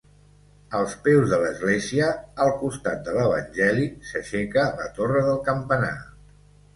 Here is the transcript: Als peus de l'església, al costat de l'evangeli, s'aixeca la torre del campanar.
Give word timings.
Als 0.77 0.93
peus 1.07 1.33
de 1.33 1.37
l'església, 1.41 2.07
al 2.45 2.53
costat 2.61 3.03
de 3.09 3.13
l'evangeli, 3.17 3.85
s'aixeca 4.13 4.65
la 4.81 4.89
torre 4.97 5.23
del 5.29 5.39
campanar. 5.51 5.93